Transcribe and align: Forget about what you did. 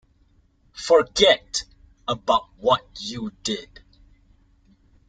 Forget 0.73 1.61
about 2.07 2.49
what 2.57 2.81
you 2.99 3.33
did. 3.43 3.83